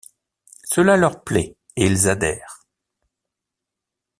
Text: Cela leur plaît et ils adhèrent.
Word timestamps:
Cela 0.63 0.97
leur 0.97 1.23
plaît 1.23 1.55
et 1.75 1.85
ils 1.85 2.09
adhèrent. 2.09 2.65